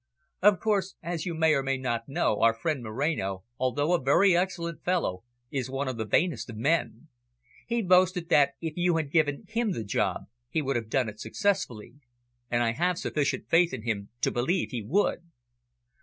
[0.41, 4.35] "Of course, as you may or may not know, our friend Moreno, although a very
[4.35, 7.09] excellent fellow, is one of the vainest of men.
[7.67, 11.19] He boasted that if you had given him the job he would have done it
[11.19, 11.97] successfully.
[12.49, 15.21] And I have sufficient faith in him to believe he would."